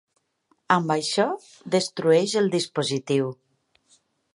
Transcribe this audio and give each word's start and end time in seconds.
Amb 0.75 0.93
això, 0.95 1.27
destrueix 1.77 2.37
el 2.43 2.53
dispositiu. 2.59 3.31